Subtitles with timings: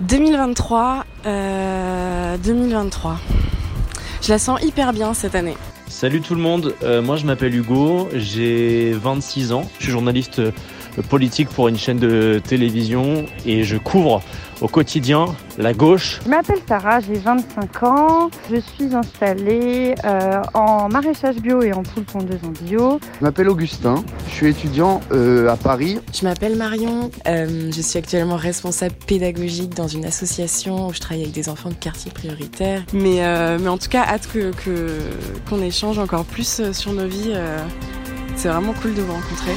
[0.00, 3.18] 2023, 2023.
[4.22, 5.56] Je la sens hyper bien cette année.
[5.88, 10.40] Salut tout le monde, euh, moi je m'appelle Hugo, j'ai 26 ans, je suis journaliste
[11.08, 14.22] politique pour une chaîne de télévision et je couvre
[14.60, 15.26] au quotidien
[15.58, 16.20] la gauche.
[16.24, 18.30] Je m'appelle Sarah, j'ai 25 ans.
[18.50, 23.00] Je suis installée euh, en maraîchage bio et en poule pondeuse en bio.
[23.18, 25.98] Je m'appelle Augustin, je suis étudiant euh, à Paris.
[26.12, 31.22] Je m'appelle Marion, euh, je suis actuellement responsable pédagogique dans une association où je travaille
[31.22, 32.82] avec des enfants de quartier prioritaire.
[32.92, 33.20] Mais,
[33.58, 34.98] mais en tout cas, hâte qu'on que,
[35.48, 37.34] qu'on échange encore plus sur nos vies.
[38.36, 39.52] C'est vraiment cool de vous rencontrer.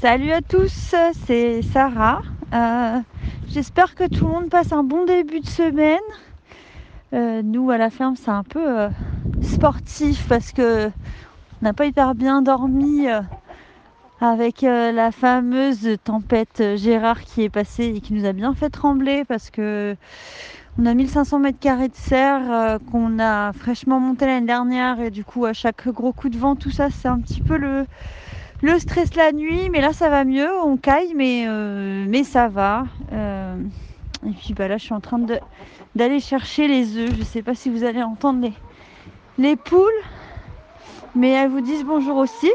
[0.00, 0.94] Salut à tous,
[1.26, 2.22] c'est Sarah.
[2.54, 3.00] Euh,
[3.48, 5.98] j'espère que tout le monde passe un bon début de semaine.
[7.12, 8.88] Euh, nous à la ferme c'est un peu euh,
[9.42, 10.90] sportif parce que on
[11.60, 13.08] n'a pas hyper bien dormi
[14.22, 19.26] avec la fameuse tempête Gérard qui est passée et qui nous a bien fait trembler
[19.26, 19.96] parce que
[20.78, 25.24] on a 1500 mètres carrés de serre qu'on a fraîchement monté l'année dernière et du
[25.24, 27.84] coup à chaque gros coup de vent tout ça c'est un petit peu le
[28.62, 32.84] le stress la nuit, mais là ça va mieux, on caille, mais, euh, ça va.
[33.12, 33.56] Euh,
[34.26, 35.20] et puis bah là je suis en train
[35.94, 37.14] d'aller chercher les œufs.
[37.16, 38.52] Je sais pas si vous allez entendre les,
[39.38, 39.88] les poules,
[41.14, 42.50] mais elles vous disent bonjour aussi.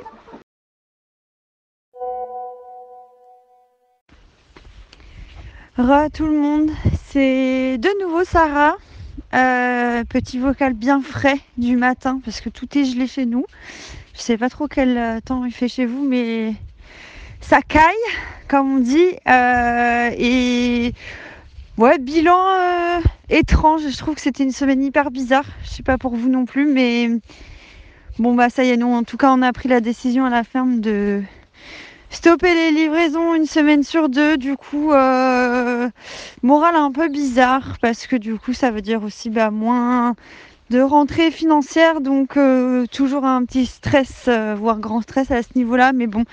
[5.77, 6.71] Re tout le monde,
[7.07, 8.77] c'est de nouveau Sarah.
[9.33, 13.45] Euh, petit vocal bien frais du matin parce que tout est gelé chez nous.
[14.15, 16.53] Je sais pas trop quel euh, temps il fait chez vous, mais
[17.41, 17.93] ça caille,
[18.47, 19.09] comme on dit.
[19.27, 20.93] Euh, et
[21.77, 22.99] ouais, bilan euh,
[23.29, 23.81] étrange.
[23.89, 25.45] Je trouve que c'était une semaine hyper bizarre.
[25.63, 27.09] Je sais pas pour vous non plus, mais
[28.17, 30.29] bon bah ça y est, nous en tout cas on a pris la décision à
[30.29, 31.21] la ferme de
[32.09, 34.37] stopper les livraisons une semaine sur deux.
[34.37, 34.91] Du coup,
[36.41, 40.15] morale un peu bizarre parce que du coup ça veut dire aussi bah moins
[40.69, 45.49] de rentrée financière, donc euh, toujours un petit stress, euh, voire grand stress à ce
[45.55, 46.23] niveau-là, mais bon.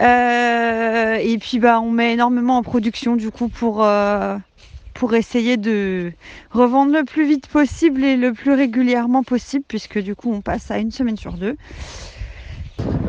[0.00, 3.84] Euh, et puis bah on met énormément en production du coup pour
[5.14, 6.12] essayer de
[6.52, 10.70] revendre le plus vite possible et le plus régulièrement possible, puisque du coup on passe
[10.70, 11.56] à une semaine sur deux.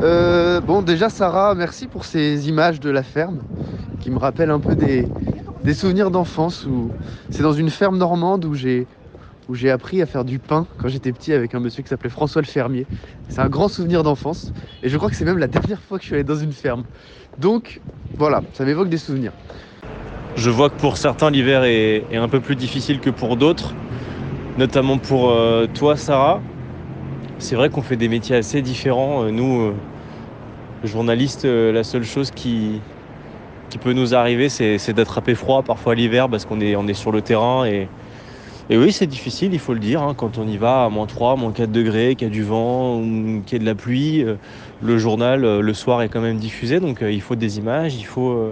[0.00, 3.40] bon déjà Sarah, merci pour ces images de la ferme
[4.00, 5.06] qui me rappellent un peu des,
[5.62, 6.90] des souvenirs d'enfance où
[7.30, 8.88] c'est dans une ferme normande où j'ai
[9.48, 12.10] où j'ai appris à faire du pain quand j'étais petit avec un monsieur qui s'appelait
[12.10, 12.86] François le fermier.
[13.28, 16.02] C'est un grand souvenir d'enfance et je crois que c'est même la dernière fois que
[16.02, 16.84] je suis allé dans une ferme.
[17.38, 17.80] Donc
[18.16, 19.32] voilà, ça m'évoque des souvenirs.
[20.36, 23.74] Je vois que pour certains l'hiver est, un peu plus difficile que pour d'autres,
[24.58, 26.40] notamment pour euh, toi Sarah.
[27.38, 29.24] C'est vrai qu'on fait des métiers assez différents.
[29.24, 29.74] Euh, nous, euh,
[30.84, 32.80] journalistes, la seule chose qui,
[33.80, 37.64] peut nous arriver, c'est d'attraper froid parfois l'hiver parce qu'on est, est sur le terrain
[37.64, 37.88] et,
[38.72, 41.04] et oui, c'est difficile, il faut le dire, hein, quand on y va à moins
[41.04, 43.02] 3, moins 4 degrés, qu'il y a du vent,
[43.44, 44.36] qu'il y a de la pluie, euh,
[44.80, 47.94] le journal euh, le soir est quand même diffusé, donc euh, il faut des images,
[47.96, 48.50] il faut,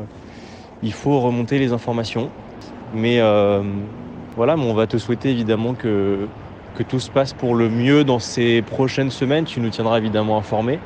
[0.82, 2.28] il faut remonter les informations.
[2.92, 3.19] Mais
[4.36, 6.28] voilà, on va te souhaiter évidemment que,
[6.76, 9.47] que tout se passe pour le mieux dans ces prochaines semaines.
[9.47, 10.81] Tu nous tiendras évidemment informés.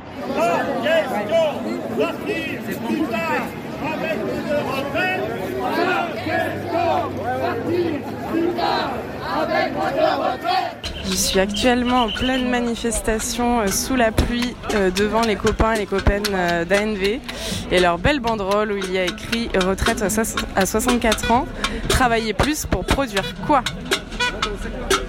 [11.15, 15.77] Je suis actuellement en pleine manifestation euh, sous la pluie euh, devant les copains et
[15.77, 17.21] les copaines euh, d'ANV
[17.71, 21.47] et leur belle banderole où il y a écrit retraite à 64 ans,
[21.87, 23.63] travailler plus pour produire quoi?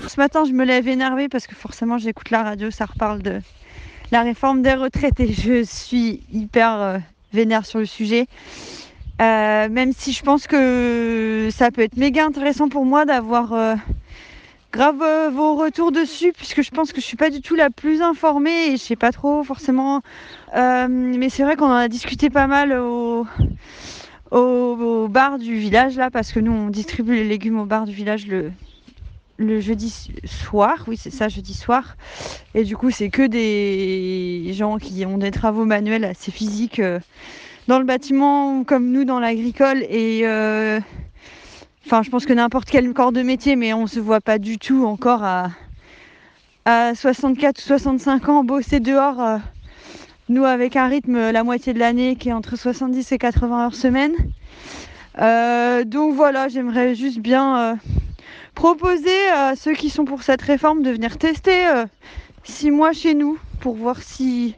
[0.06, 3.41] Ce matin, je me lève énervée parce que forcément, j'écoute la radio, ça reparle de
[4.12, 7.00] la réforme des retraites et je suis hyper
[7.33, 8.28] vénère sur le sujet.
[9.19, 13.77] même si je pense que ça peut être méga intéressant pour moi d'avoir
[14.76, 17.70] grave euh, vos retours dessus puisque je pense que je suis pas du tout la
[17.70, 20.03] plus informée et je sais pas trop forcément.
[20.54, 23.26] Euh, mais c'est vrai qu'on en a discuté pas mal au,
[25.08, 28.26] bar du village là parce que nous on distribue les légumes au bar du village
[28.26, 28.52] le,
[29.38, 31.96] le jeudi soir, oui c'est ça, jeudi soir.
[32.55, 37.00] Et du coup c'est que des gens qui ont des travaux manuels assez physiques euh,
[37.67, 40.26] dans le bâtiment comme nous dans l'agricole et
[41.87, 44.59] Enfin, je pense que n'importe quel corps de métier, mais on se voit pas du
[44.59, 45.50] tout encore à,
[46.65, 49.23] à 64 ou 65 ans bosser dehors.
[49.23, 49.38] Euh,
[50.29, 53.75] nous, avec un rythme la moitié de l'année qui est entre 70 et 80 heures
[53.77, 54.15] semaine.
[55.21, 57.75] Euh, donc voilà, j'aimerais juste bien euh,
[58.56, 61.85] proposer à ceux qui sont pour cette réforme de venir tester
[62.43, 64.56] six mois chez nous pour voir si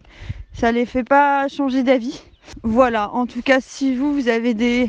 [0.55, 2.23] ça les fait pas changer d'avis.
[2.63, 4.89] Voilà, en tout cas, si vous, vous avez des,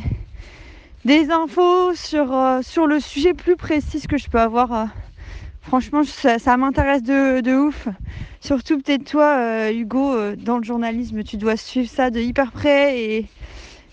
[1.05, 4.85] des infos sur, euh, sur le sujet plus précis que je peux avoir, euh,
[5.61, 7.87] franchement, ça, m'intéresse de, ouf.
[8.41, 12.99] Surtout peut-être toi, euh, Hugo, dans le journalisme, tu dois suivre ça de hyper près.
[12.99, 13.25] Et,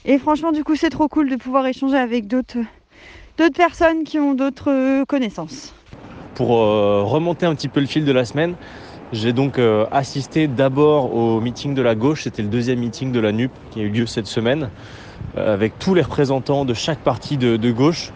[0.05, 2.59] et franchement, du coup, c'est trop cool de pouvoir échanger avec d'autres
[3.57, 5.75] personnes qui ont d'autres connaissances.
[6.35, 8.55] Pour remonter un petit peu le fil de la semaine,
[9.13, 9.59] j'ai donc
[9.91, 13.81] assisté d'abord au meeting de la gauche, c'était le deuxième meeting de la NUP qui
[13.81, 14.69] a eu lieu cette semaine.
[15.37, 18.11] Euh, avec tous les représentants de chaque parti de, gauche.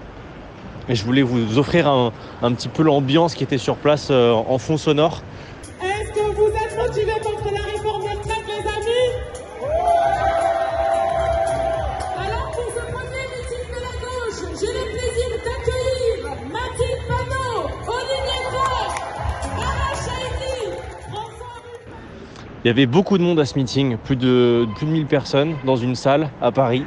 [0.89, 2.13] Et je voulais vous offrir un,
[2.53, 5.23] petit peu l'ambiance qui était sur place euh, en fond sonore.
[5.83, 9.13] Est-ce que vous êtes motivés contre la réforme des retraites, les amis?
[12.17, 16.19] Alors pour ce premier meeting de la gauche, j'ai le plaisir d'accueillir
[16.51, 18.95] Mathilde Panot, Olivier Faure,
[19.57, 19.95] Mara
[21.13, 21.63] François
[22.65, 25.57] Il y avait beaucoup de monde à ce meeting, plus de, plus de 1000 personnes
[25.67, 26.85] dans une salle à Paris.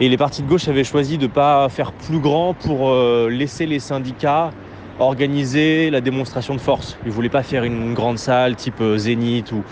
[0.00, 3.28] Et les partis de gauche avaient choisi de ne pas faire plus grand pour euh,
[3.30, 4.50] laisser les syndicats
[4.98, 6.98] organiser la démonstration de force.
[7.04, 9.62] Ils ne voulaient pas faire une grande salle type euh, Zénith ou,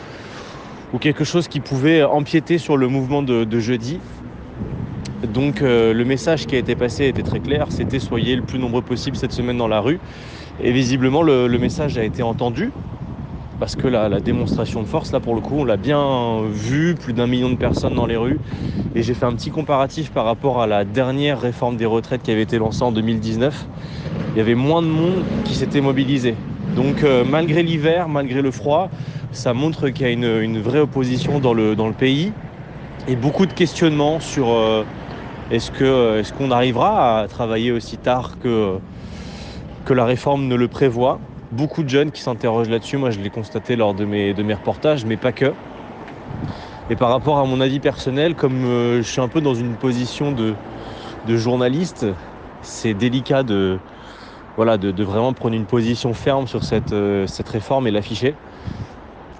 [1.00, 3.98] quelque chose qui pouvait empiéter sur le mouvement de, jeudi.
[5.32, 8.58] Donc euh, le message qui a été passé était très clair, c'était soyez le plus
[8.58, 9.98] nombreux possible cette semaine dans la rue.
[10.62, 12.70] Et visiblement le message a été entendu
[13.58, 17.12] parce que la, démonstration de force, là pour le coup, on l'a bien vu, plus
[17.12, 18.38] d'un million de personnes dans les rues.
[18.94, 22.30] Et j'ai fait un petit comparatif par rapport à la dernière réforme des retraites qui
[22.30, 23.66] avait été lancée en 2019.
[24.34, 26.34] Il y avait moins de monde qui s'était mobilisé.
[26.76, 28.90] Donc euh, malgré l'hiver, malgré le froid,
[29.30, 32.32] ça montre qu'il y a une, vraie opposition dans le, pays
[33.08, 34.84] et beaucoup de questionnements sur euh,
[35.50, 38.78] est-ce qu'on arrivera à travailler aussi tard que
[39.90, 41.18] la réforme ne le prévoit
[41.52, 42.96] beaucoup de jeunes qui s'interrogent là-dessus.
[42.96, 45.52] Moi, je l'ai constaté lors de mes, reportages, mais pas que.
[46.90, 49.74] Et par rapport à mon avis personnel, comme euh, je suis un peu dans une
[49.74, 50.54] position de,
[51.28, 52.06] journaliste,
[52.62, 53.78] c'est délicat de,
[54.56, 56.60] voilà, de, vraiment prendre une position ferme sur
[56.92, 58.34] euh, cette réforme et l'afficher.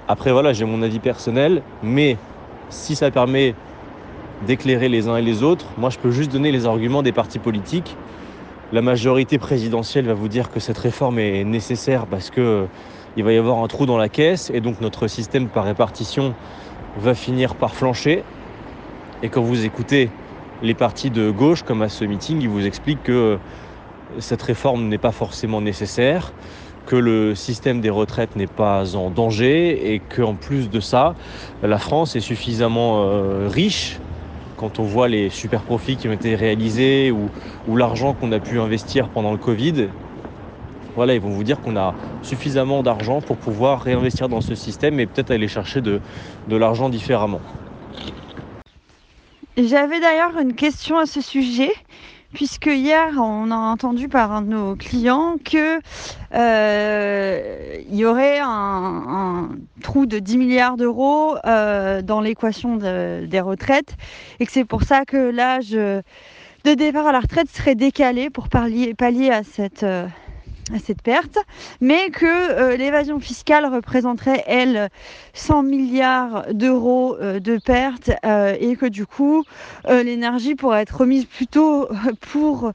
[0.07, 2.17] Après, voilà, j'ai mon avis personnel, mais
[2.69, 3.55] si ça permet
[4.47, 7.39] d'éclairer les uns et les autres, moi, je peux juste donner les arguments des partis
[7.39, 7.97] politiques
[8.73, 12.67] la majorité présidentielle va vous dire que cette réforme est nécessaire parce qu'il euh,
[13.19, 16.35] va y avoir un trou dans la caisse et donc notre système par répartition
[16.99, 18.25] va finir par flancher.
[19.23, 20.09] Et quand vous écoutez
[20.63, 23.37] les partis de gauche, comme à ce meeting, ils vous expliquent que euh,
[24.19, 26.33] cette réforme n'est pas forcément nécessaire,
[26.87, 31.15] que le système des retraites n'est pas en danger et qu'en plus de ça,
[31.63, 34.01] la France est suffisamment euh, riche
[34.63, 38.61] quand on voit les super profits qui ont été réalisés ou, l'argent qu'on a pu
[38.61, 39.89] investir pendant le Covid,
[40.95, 45.01] voilà, ils vont vous dire qu'on a suffisamment d'argent pour pouvoir réinvestir dans ce système
[45.01, 46.01] et peut-être aller chercher de,
[46.47, 47.41] de l'argent différemment.
[49.57, 51.73] J'avais d'ailleurs une question à ce sujet
[52.33, 55.81] puisque hier on a entendu par un de nos clients que
[56.35, 59.51] euh, il y aurait un,
[59.83, 63.95] trou de 10 milliards d'euros euh, dans l'équation des retraites
[64.41, 65.77] et que c'est pour ça que l'âge
[66.65, 70.07] de départ à la retraite serait décalé pour pallier, pallier à cette euh,
[70.73, 71.39] à cette perte,
[71.81, 74.89] mais que euh, l'évasion fiscale représenterait, elle,
[75.35, 79.45] 100 milliards d'euros euh, de pertes euh, et que du coup,
[79.89, 81.89] l'énergie pourrait être remise plutôt
[82.21, 82.73] pour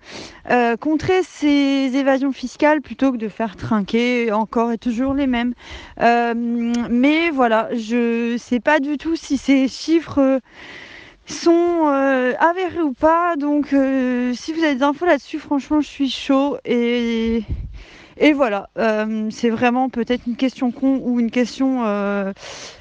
[0.80, 5.54] contrer ces évasions fiscales plutôt que de faire trinquer encore et toujours les mêmes.
[6.00, 10.40] mais voilà, je ne sais pas du tout si ces chiffres
[11.28, 11.86] sont
[12.40, 13.36] avérés ou pas.
[13.36, 17.44] Donc, si vous avez des infos là-dessus, franchement, je suis chaud et
[18.20, 22.34] et voilà, euh, c'est vraiment peut-être une question con ou une question euh,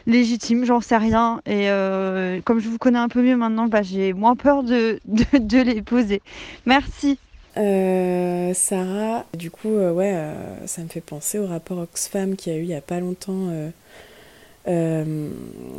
[0.06, 1.42] légitime, j'en sais rien.
[1.46, 4.98] Et euh, comme je vous connais un peu mieux maintenant, bah, j'ai moins peur de,
[5.06, 6.22] de, les poser.
[6.64, 7.18] Merci.
[7.54, 10.14] Sarah, du coup, ouais,
[10.66, 13.48] ça me fait penser au rapport Oxfam qui a eu il n'y a pas longtemps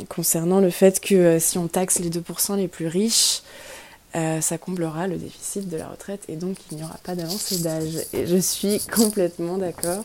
[0.08, 3.42] concernant le fait que si on taxe les 2% les plus riches,
[4.16, 7.58] euh, ça comblera le déficit de la retraite et donc il n'y aura pas d'avancée
[7.58, 7.98] d'âge.
[8.14, 10.02] Et je suis complètement d'accord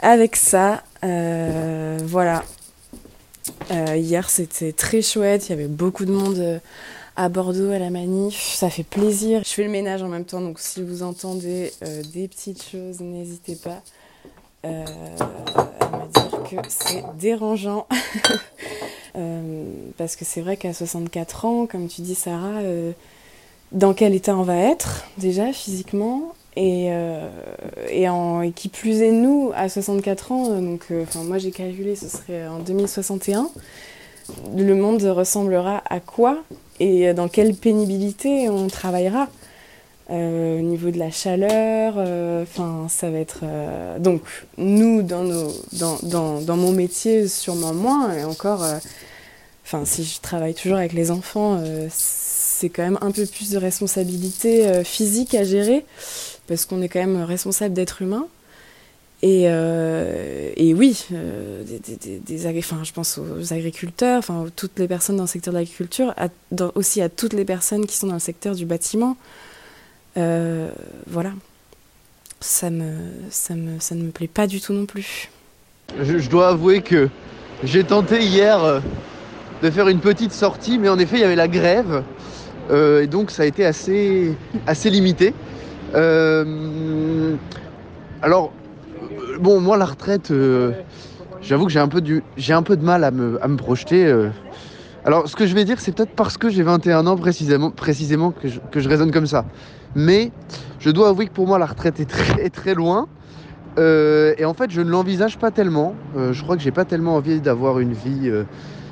[0.00, 0.84] avec ça.
[1.02, 2.44] Euh, voilà.
[3.72, 6.60] Euh, hier c'était très chouette, il y avait beaucoup de monde
[7.16, 9.42] à Bordeaux à la manif, ça fait plaisir.
[9.44, 11.72] Je fais le ménage en même temps, donc si vous entendez
[12.12, 13.82] des petites choses, n'hésitez pas
[14.64, 17.86] à me dire que c'est dérangeant.
[19.96, 22.60] parce que c'est vrai qu'à 64 ans, comme tu dis Sarah,
[23.72, 27.28] dans quel état on va être déjà physiquement et, euh,
[27.90, 32.46] et, qui plus est nous à 64 ans, donc euh, moi j'ai calculé ce serait
[32.48, 33.50] en 2061.
[34.56, 36.38] le monde ressemblera à quoi
[36.80, 39.28] et dans quelle pénibilité on travaillera?
[40.08, 44.22] Euh, au niveau de la chaleur, euh, enfin ça va être euh, donc
[44.56, 48.64] nous dans nos dans, dans, mon métier sûrement moins et encore
[49.64, 51.60] enfin si je travaille toujours avec les enfants
[51.90, 55.84] c'est quand même un peu plus de responsabilité physique à gérer
[56.46, 58.28] parce qu'on est quand même responsable d'être humain
[59.22, 65.16] et, et oui des, des, des, enfin, je pense aux agriculteurs enfin toutes les personnes
[65.16, 66.14] dans le secteur de l'agriculture
[66.76, 69.16] aussi à toutes les personnes qui sont dans le secteur du bâtiment
[70.16, 70.70] euh,
[71.06, 71.32] voilà,
[72.40, 72.92] ça, me,
[73.30, 75.28] ça, me, ça ne me plaît pas du tout non plus.
[76.00, 77.08] Je, dois avouer que
[77.62, 78.80] j'ai tenté hier euh,
[79.62, 82.02] de faire une petite sortie, mais en effet, il y avait la grève.
[82.70, 84.34] Euh, et donc, ça a été assez,
[84.84, 85.34] limité.
[88.22, 88.52] Alors,
[89.38, 90.32] bon, moi, la retraite,
[91.42, 92.00] j'avoue que j'ai un, peu
[92.76, 94.30] de mal à me, projeter.
[95.04, 97.70] Alors, ce que je vais dire, c'est peut-être parce que j'ai 21 ans précisément,
[98.32, 99.44] que je raisonne comme ça.
[99.96, 100.30] Mais
[100.78, 103.08] je dois avouer que pour moi, la retraite est très, très loin.
[103.78, 105.94] Euh, et en fait, je ne l'envisage pas tellement.
[106.16, 108.44] Euh, je crois que j'ai pas tellement envie d'avoir une vie euh,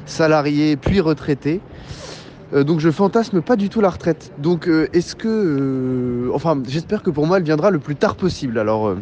[0.07, 1.61] salariée puis retraitée.
[2.53, 4.31] Donc je fantasme pas du tout la retraite.
[4.39, 6.31] Donc est-ce que...
[6.33, 8.61] enfin, j'espère que pour moi, elle viendra le plus tard possible.
[8.61, 8.95] Alors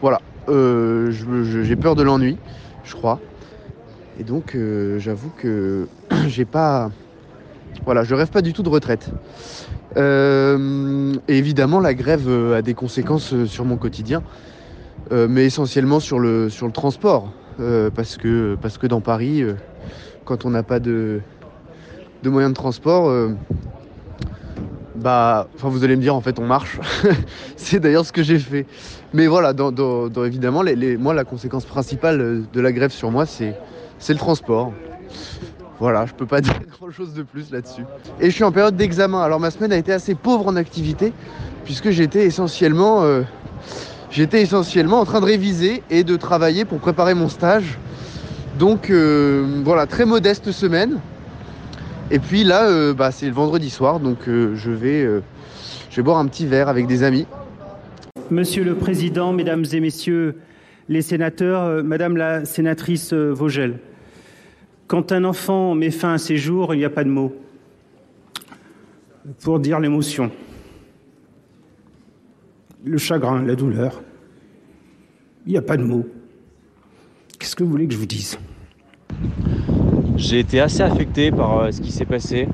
[0.00, 0.20] voilà.
[0.48, 2.36] J'ai peur de l'ennui,
[2.82, 3.20] je crois.
[4.18, 4.56] Et donc
[4.98, 5.86] j'avoue que
[6.26, 6.90] j'ai pas...
[7.84, 9.08] Voilà, je rêve pas du tout de retraite.
[9.96, 14.22] Euh, et évidemment, la grève euh, a des conséquences euh, sur mon quotidien,
[15.12, 17.32] euh, mais essentiellement sur le, transport.
[17.58, 19.54] Euh, parce, que, dans Paris, euh,
[20.24, 21.20] quand on n'a pas de,
[22.24, 23.30] moyens de transport, euh,
[24.94, 26.78] bah, vous allez me dire, en fait, on marche.
[27.56, 28.66] C'est d'ailleurs ce que j'ai fait.
[29.14, 29.54] Mais voilà,
[30.24, 30.62] évidemment,
[30.98, 33.54] moi, la conséquence principale euh, de la grève sur moi, c'est
[34.08, 34.72] le transport.
[35.78, 37.82] Voilà, je peux pas dire grand chose de plus là-dessus.
[38.20, 39.22] Et je suis en période d'examen.
[39.22, 41.12] Alors ma semaine a été assez pauvre en activité
[41.64, 43.22] puisque j'étais essentiellement, euh,
[44.12, 47.78] en train de réviser et de travailler pour préparer mon stage.
[48.58, 51.00] Donc euh, voilà, très modeste semaine.
[52.10, 55.02] Et puis là, euh, bah, c'est le vendredi soir, donc je vais,
[55.90, 57.26] je vais boire un petit verre avec des amis.
[58.30, 60.36] Monsieur le Président, Mesdames et Messieurs
[60.88, 63.80] les sénateurs, Madame la sénatrice Vogel,
[64.86, 67.34] quand un enfant met fin à ses jours, il n'y a pas de mots
[69.42, 70.30] pour dire l'émotion,
[72.84, 74.02] le chagrin, la douleur.
[75.46, 76.06] Il n'y a pas de mots.
[77.38, 78.38] Qu'est-ce que vous voulez que je vous dise?
[80.16, 82.48] J'ai été assez affecté par euh, ce qui s'est passé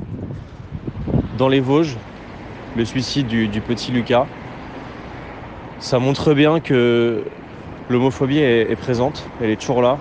[1.38, 1.96] dans les Vosges,
[2.76, 4.26] le suicide du, petit Lucas.
[5.78, 7.22] Ça montre bien que
[7.88, 9.98] l'homophobie est présente, elle est toujours là.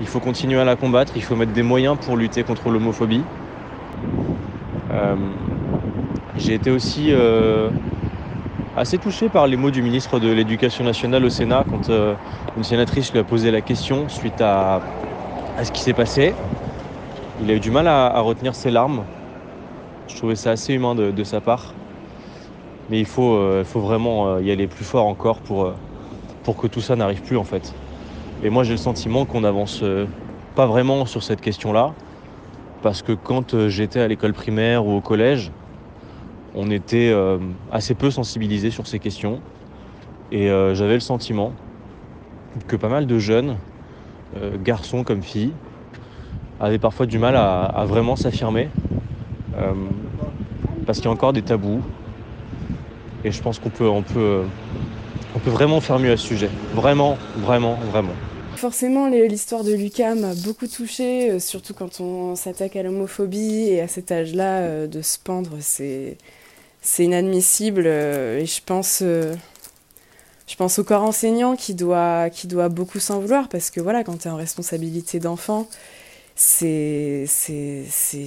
[0.00, 3.22] Il faut continuer à la combattre, il faut mettre des moyens pour lutter contre l'homophobie.
[4.92, 5.14] Euh,
[6.36, 7.70] J'ai été aussi euh,
[8.76, 12.14] assez touché par les mots du ministre de l'Éducation nationale au Sénat quand euh,
[12.56, 14.80] une sénatrice lui a posé la question suite à,
[15.62, 16.34] ce qui s'est passé.
[17.42, 19.04] Il a eu du mal à, retenir ses larmes.
[20.08, 21.74] Je trouvais ça assez humain de, sa part.
[22.90, 23.38] Mais il faut,
[23.74, 27.72] vraiment y aller plus fort encore pour que tout ça n'arrive plus en fait.
[28.44, 30.06] Et moi j'ai le sentiment qu'on n'avance euh,
[30.56, 31.94] pas vraiment sur cette question-là.
[32.82, 35.52] Parce que quand euh, j'étais à l'école primaire ou au collège,
[36.54, 37.38] on était euh,
[37.70, 39.40] assez peu sensibilisé sur ces questions.
[40.32, 41.52] Et j'avais le sentiment
[42.66, 43.58] que pas mal de jeunes,
[44.64, 45.52] garçons comme filles,
[46.58, 48.70] avaient parfois du mal à, vraiment s'affirmer.
[50.86, 51.82] parce qu'il y a encore des tabous.
[53.24, 54.40] Et je pense qu'on peut, on peut,
[55.34, 56.48] on peut vraiment faire mieux à ce sujet.
[56.74, 58.14] Vraiment, vraiment, vraiment.
[58.62, 63.80] Forcément, l'histoire de Lucas m'a beaucoup touchée, euh, surtout quand on s'attaque à l'homophobie et
[63.80, 66.16] à cet âge-là, euh, de se pendre, c'est
[67.00, 67.82] inadmissible.
[67.86, 69.02] euh, Et je pense,
[70.78, 72.28] au corps enseignant qui doit,
[72.70, 75.66] beaucoup s'en vouloir parce que voilà, quand tu es en responsabilité d'enfant,
[76.36, 77.26] c'est,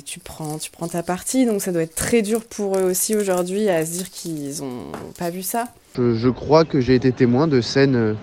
[0.05, 3.15] tu prends, tu prends ta partie, donc ça doit être très dur pour eux aussi
[3.15, 5.69] aujourd'hui à se dire qu'ils ont pas vu ça.
[5.97, 8.17] Je, crois que j'ai été témoin de scènes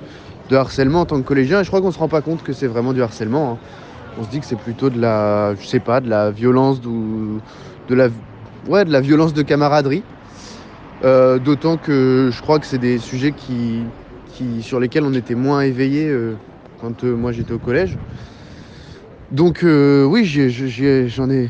[0.48, 2.52] de harcèlement en tant que collégien et je crois qu'on se rend pas compte que
[2.52, 3.52] c'est vraiment du harcèlement.
[3.52, 3.58] hein.
[4.20, 7.40] On se dit que c'est plutôt de la, je sais pas, de la violence, ou
[7.88, 8.08] de la,
[8.68, 10.02] ouais, de la violence de camaraderie.
[11.02, 13.80] Euh, D'autant que je crois que c'est des sujets qui,
[14.34, 16.34] qui, sur lesquels on était moins éveillé euh,
[16.80, 17.96] quand euh, moi j'étais au collège.
[19.30, 21.48] Donc oui, j'en ai,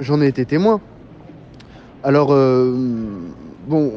[0.00, 0.80] j'en ai été témoin.
[2.02, 2.30] Alors
[3.68, 3.92] bon,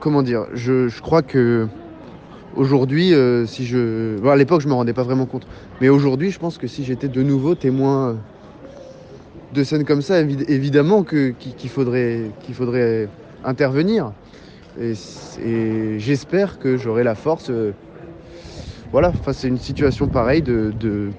[0.00, 1.68] comment dire, je, je crois que
[2.56, 5.46] aujourd'hui, euh, si je, bon, à l'époque, je me rendais pas vraiment compte,
[5.80, 8.16] mais aujourd'hui, je pense que si j'étais de nouveau témoin
[9.52, 13.08] de scènes comme ça, évi- évidemment qu'il faudrait, faudrait
[13.44, 14.12] intervenir.
[14.80, 14.92] Et,
[15.98, 17.72] j'espère que j'aurai la force, euh,
[18.92, 21.12] voilà, face à une situation pareille, de, de,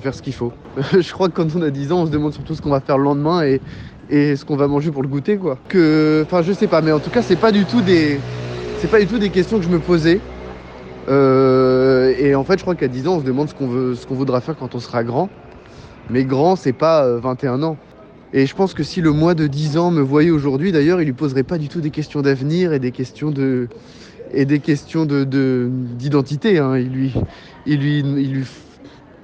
[0.00, 0.52] faire ce qu'il faut.
[0.92, 2.80] Je crois que quand on a 10 ans, on se demande surtout ce qu'on va
[2.80, 3.60] faire le lendemain et,
[4.10, 5.54] et ce qu'on va manger pour le goûter, quoi.
[6.24, 8.20] Enfin, je sais pas, mais en tout cas, c'est pas du tout des,
[8.80, 10.20] c'est pas du tout des questions que je me posais.
[11.08, 13.94] Euh, et en fait, je crois qu'à 10 ans, on se demande ce qu'on veut,
[13.94, 15.28] ce qu'on voudra faire quand on sera grand.
[16.10, 17.76] Mais grand, c'est pas euh, 21 ans.
[18.32, 21.04] Et je pense que si le moi de 10 ans me voyait aujourd'hui, d'ailleurs, il
[21.04, 23.68] lui poserait pas du tout des questions d'avenir et des questions de
[24.32, 26.58] et des questions de de- d'identité.
[26.58, 26.76] hein.
[26.76, 27.14] Il lui,
[27.66, 28.44] il lui,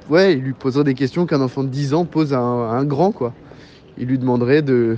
[0.08, 3.10] ouais, il lui poserait des questions qu'un enfant de 10 ans pose à un, grand,
[3.10, 3.34] quoi.
[3.98, 4.96] Il lui demanderait de,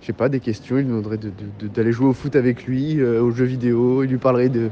[0.00, 0.76] je sais pas, des questions.
[0.76, 3.46] Il lui demanderait de- de- de- d'aller jouer au foot avec lui, euh, aux jeux
[3.46, 4.02] vidéo.
[4.04, 4.70] Il lui parlerait de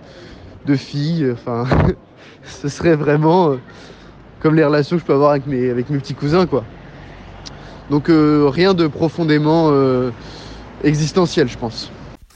[0.66, 1.31] de filles.
[1.33, 1.66] Enfin,
[2.45, 3.57] ce serait vraiment euh,
[4.40, 6.64] comme les relations que je peux avoir avec mes, petits cousins, quoi.
[7.90, 10.11] Donc euh, rien de profondément euh,
[10.83, 11.90] existentiel, je pense.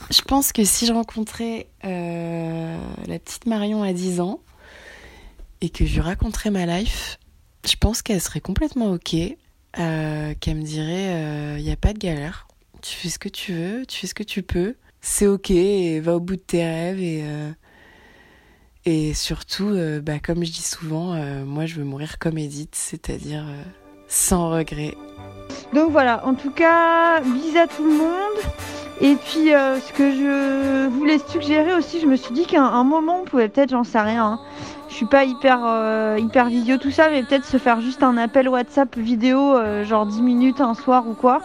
[0.09, 4.39] Je pense que si je rencontrais la petite Marion à 10 ans
[5.59, 7.19] et que je lui raconterais ma life,
[7.67, 9.15] je pense qu'elle serait complètement ok,
[9.73, 12.47] qu'elle me dirait il n'y a pas de galère,
[12.81, 15.99] tu fais ce que tu veux, tu fais ce que tu peux, c'est ok, et
[15.99, 17.25] va au bout de tes rêves et,
[18.89, 22.73] et surtout, euh, bah, comme je dis souvent, euh, moi je veux mourir comme Edith,
[22.73, 23.61] c'est-à-dire euh,
[24.07, 24.95] sans regret.
[25.73, 28.39] Donc voilà, en tout cas, bisous à tout le monde.
[29.01, 33.19] Et puis, ce que je voulais suggérer aussi, je me suis dit qu'à un moment,
[33.21, 34.39] on pouvait peut-être, j'en sais rien, hein.
[34.89, 35.59] je suis pas hyper,
[36.17, 40.21] hyper vidéo, tout ça, mais peut-être se faire juste un appel WhatsApp vidéo, genre 10
[40.21, 41.41] minutes un soir ou quoi.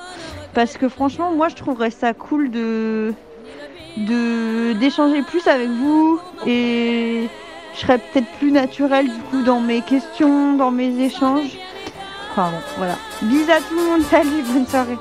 [0.55, 3.13] Parce que franchement, moi, je trouverais ça cool de
[3.97, 7.29] de d'échanger plus avec vous et
[7.75, 11.59] je serais peut-être plus naturelle du coup dans mes questions, dans mes échanges.
[12.33, 12.97] Enfin bon, voilà.
[13.23, 14.99] Bisous à tout le monde, salut, bonne soirée.